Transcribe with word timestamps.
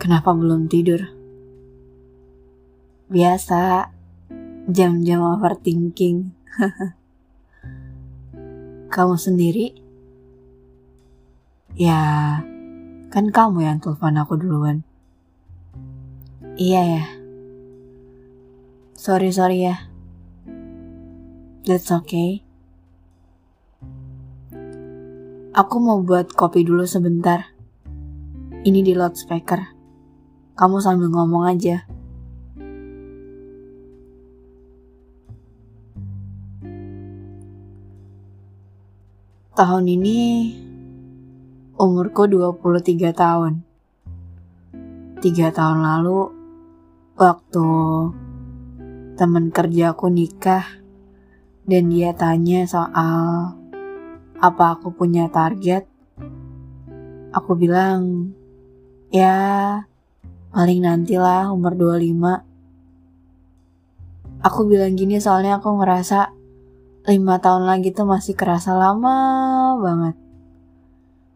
Kenapa 0.00 0.32
belum 0.32 0.64
tidur? 0.64 1.04
Biasa, 3.12 3.92
jam-jam 4.64 5.20
overthinking. 5.20 6.32
kamu 8.88 9.16
sendiri? 9.20 9.76
Ya, 11.76 12.00
kan 13.12 13.28
kamu 13.28 13.60
yang 13.60 13.78
telepon 13.84 14.16
aku 14.16 14.40
duluan. 14.40 14.88
Iya 16.56 16.80
ya. 16.80 17.04
Sorry, 18.96 19.28
sorry 19.36 19.68
ya. 19.68 19.84
That's 21.68 21.92
okay. 21.92 22.40
Aku 25.52 25.76
mau 25.76 26.00
buat 26.00 26.32
kopi 26.32 26.64
dulu 26.64 26.88
sebentar. 26.88 27.52
Ini 28.64 28.80
di 28.80 28.92
loudspeaker. 28.92 29.79
Kamu 30.60 30.76
sambil 30.76 31.08
ngomong 31.08 31.48
aja. 31.48 31.88
Tahun 39.56 39.84
ini 39.88 40.52
umurku 41.80 42.28
23 42.28 43.08
tahun. 43.16 43.64
Tiga 45.24 45.48
tahun 45.48 45.80
lalu, 45.80 46.28
waktu 47.16 47.68
teman 49.16 49.48
kerjaku 49.48 50.12
nikah, 50.12 50.68
dan 51.64 51.88
dia 51.88 52.12
tanya 52.12 52.68
soal 52.68 53.56
apa 54.36 54.76
aku 54.76 54.92
punya 54.92 55.32
target, 55.32 55.88
aku 57.32 57.56
bilang, 57.56 58.36
ya 59.08 59.88
paling 60.50 60.82
nantilah 60.82 61.54
umur 61.54 61.78
25. 61.78 62.42
Aku 64.42 64.66
bilang 64.66 64.98
gini 64.98 65.22
soalnya 65.22 65.62
aku 65.62 65.78
ngerasa 65.78 66.34
lima 67.06 67.38
tahun 67.38 67.70
lagi 67.70 67.94
tuh 67.94 68.04
masih 68.04 68.34
kerasa 68.34 68.74
lama 68.74 69.16
banget. 69.78 70.18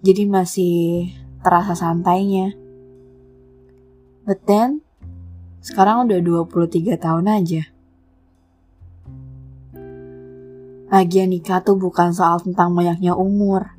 Jadi 0.00 0.22
masih 0.30 0.76
terasa 1.42 1.74
santainya. 1.74 2.54
But 4.24 4.46
then, 4.46 4.80
sekarang 5.60 6.06
udah 6.06 6.46
23 6.46 6.96
tahun 6.96 7.26
aja. 7.26 7.62
Lagian 10.90 11.30
nikah 11.30 11.62
tuh 11.62 11.78
bukan 11.78 12.14
soal 12.14 12.42
tentang 12.42 12.74
banyaknya 12.74 13.14
umur, 13.14 13.74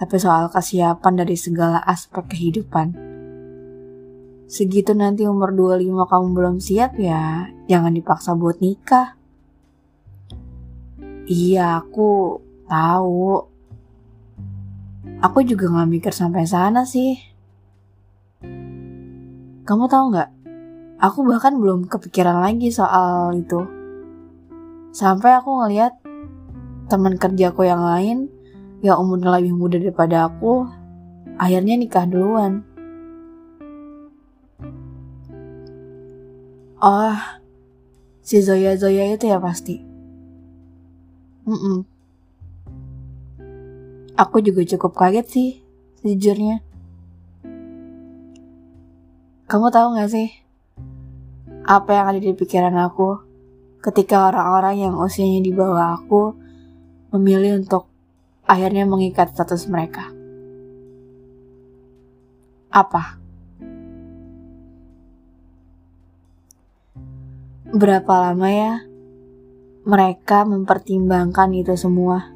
tapi 0.00 0.16
soal 0.16 0.48
kesiapan 0.48 1.24
dari 1.24 1.36
segala 1.36 1.80
aspek 1.84 2.24
kehidupan. 2.24 3.09
Segitu 4.50 4.98
nanti 4.98 5.22
umur 5.30 5.54
25 5.54 6.10
kamu 6.10 6.26
belum 6.34 6.56
siap 6.58 6.98
ya, 6.98 7.54
jangan 7.70 7.94
dipaksa 7.94 8.34
buat 8.34 8.58
nikah. 8.58 9.14
Iya, 11.30 11.78
aku 11.78 12.42
tahu. 12.66 13.46
Aku 15.22 15.38
juga 15.46 15.70
gak 15.70 15.86
mikir 15.86 16.10
sampai 16.10 16.50
sana 16.50 16.82
sih. 16.82 17.14
Kamu 19.62 19.86
tahu 19.86 20.04
nggak? 20.18 20.30
Aku 20.98 21.22
bahkan 21.22 21.54
belum 21.54 21.86
kepikiran 21.86 22.42
lagi 22.42 22.74
soal 22.74 23.38
itu. 23.38 23.62
Sampai 24.90 25.38
aku 25.38 25.62
ngeliat 25.62 25.94
teman 26.90 27.14
kerjaku 27.14 27.70
yang 27.70 27.86
lain 27.86 28.26
yang 28.82 28.98
umurnya 28.98 29.38
lebih 29.38 29.54
muda 29.54 29.78
daripada 29.78 30.26
aku, 30.26 30.66
akhirnya 31.38 31.78
nikah 31.78 32.02
duluan. 32.10 32.66
Oh, 36.80 37.12
si 38.24 38.40
Zoya 38.40 38.72
Zoya 38.72 39.12
itu 39.12 39.28
ya 39.28 39.36
pasti. 39.36 39.84
Mm 41.44 41.58
-mm. 41.60 41.78
Aku 44.16 44.40
juga 44.40 44.64
cukup 44.64 44.96
kaget 44.96 45.26
sih, 45.28 45.50
sejujurnya. 46.00 46.64
Kamu 49.44 49.68
tahu 49.68 49.92
gak 49.92 50.08
sih, 50.08 50.32
apa 51.68 52.00
yang 52.00 52.16
ada 52.16 52.20
di 52.24 52.32
pikiran 52.32 52.72
aku 52.80 53.28
ketika 53.84 54.32
orang-orang 54.32 54.88
yang 54.88 54.96
usianya 54.96 55.44
di 55.44 55.52
bawah 55.52 56.00
aku 56.00 56.32
memilih 57.12 57.60
untuk 57.60 57.92
akhirnya 58.48 58.88
mengikat 58.88 59.36
status 59.36 59.68
mereka. 59.68 60.08
Apa? 62.72 63.19
Berapa 67.70 68.18
lama 68.18 68.50
ya 68.50 68.82
mereka 69.86 70.42
mempertimbangkan 70.42 71.54
itu 71.54 71.78
semua? 71.78 72.34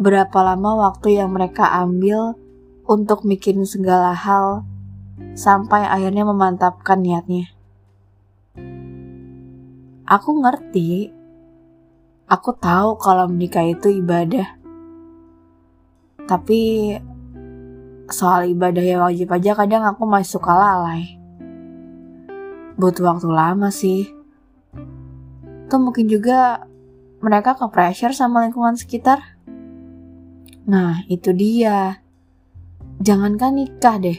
Berapa 0.00 0.40
lama 0.40 0.88
waktu 0.88 1.20
yang 1.20 1.36
mereka 1.36 1.76
ambil 1.76 2.40
untuk 2.88 3.28
mikirin 3.28 3.68
segala 3.68 4.16
hal 4.16 4.64
sampai 5.36 5.84
akhirnya 5.84 6.24
memantapkan 6.24 7.04
niatnya? 7.04 7.52
Aku 10.08 10.40
ngerti. 10.40 11.12
Aku 12.32 12.56
tahu 12.56 12.96
kalau 12.96 13.28
menikah 13.28 13.68
itu 13.68 13.92
ibadah. 13.92 14.56
Tapi 16.24 16.96
soal 18.08 18.48
ibadah 18.48 18.80
yang 18.80 19.04
wajib 19.04 19.28
aja 19.36 19.52
kadang 19.52 19.84
aku 19.84 20.08
masih 20.08 20.40
suka 20.40 20.56
lalai. 20.56 21.21
Butuh 22.82 23.06
waktu 23.06 23.30
lama 23.30 23.70
sih. 23.70 24.10
Tuh 25.70 25.78
mungkin 25.78 26.10
juga 26.10 26.66
mereka 27.22 27.54
ke 27.54 27.62
pressure 27.70 28.10
sama 28.10 28.42
lingkungan 28.42 28.74
sekitar. 28.74 29.38
Nah, 30.66 31.06
itu 31.06 31.30
dia. 31.30 32.02
Jangankan 32.98 33.54
nikah 33.54 34.02
deh. 34.02 34.18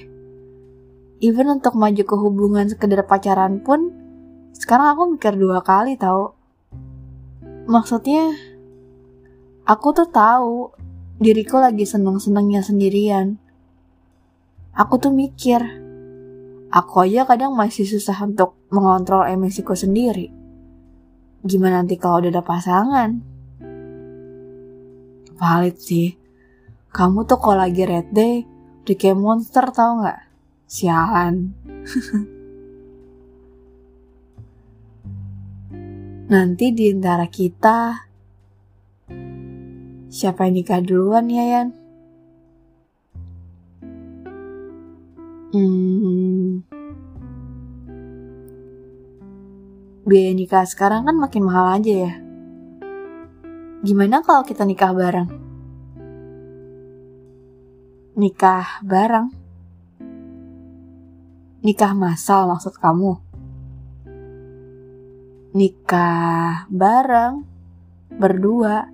Even 1.19 1.51
untuk 1.51 1.75
maju 1.75 2.03
ke 2.07 2.16
hubungan 2.16 2.72
sekedar 2.72 3.03
pacaran 3.03 3.59
pun, 3.59 3.91
sekarang 4.56 4.95
aku 4.95 5.03
mikir 5.19 5.35
dua 5.35 5.59
kali 5.59 6.00
tahu. 6.00 6.31
Maksudnya, 7.68 8.31
aku 9.68 9.91
tuh 9.91 10.07
tahu 10.07 10.72
diriku 11.19 11.59
lagi 11.59 11.84
seneng-senengnya 11.84 12.63
sendirian. 12.63 13.35
Aku 14.72 15.03
tuh 15.03 15.12
mikir, 15.12 15.83
aku 16.74 17.06
aja 17.06 17.30
kadang 17.30 17.54
masih 17.54 17.86
susah 17.86 18.18
untuk 18.26 18.58
mengontrol 18.74 19.30
emosiku 19.30 19.78
sendiri. 19.78 20.34
Gimana 21.46 21.86
nanti 21.86 22.02
kalau 22.02 22.26
udah 22.26 22.34
ada 22.34 22.42
pasangan? 22.42 23.10
Valid 25.38 25.78
sih. 25.78 26.18
Kamu 26.90 27.30
tuh 27.30 27.38
kalau 27.38 27.62
lagi 27.62 27.86
red 27.86 28.10
day, 28.10 28.42
udah 28.86 28.96
kayak 28.98 29.18
monster 29.22 29.70
tau 29.70 30.02
gak? 30.02 30.26
Sialan. 30.66 31.54
Nanti 36.34 36.72
di 36.74 36.90
antara 36.90 37.28
kita, 37.30 38.08
siapa 40.10 40.48
yang 40.50 40.56
nikah 40.58 40.82
duluan 40.82 41.30
ya, 41.30 41.46
Yan? 41.46 41.68
Hmm, 45.54 46.12
biaya 50.03 50.31
nikah 50.36 50.68
sekarang 50.68 51.08
kan 51.08 51.16
makin 51.16 51.44
mahal 51.47 51.80
aja 51.80 51.94
ya. 52.09 52.14
Gimana 53.84 54.24
kalau 54.24 54.44
kita 54.47 54.64
nikah 54.64 54.91
bareng? 54.96 55.30
Nikah 58.16 58.83
bareng? 58.83 59.28
Nikah 61.63 61.92
masal 61.95 62.48
maksud 62.51 62.75
kamu? 62.80 63.33
nikah 65.54 66.66
bareng 66.74 67.45
berdua. 68.18 68.89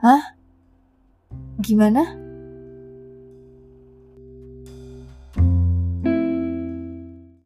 Hah? 0.00 0.36
Gimana? 1.60 2.29